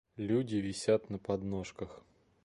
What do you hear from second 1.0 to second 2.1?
на подножках.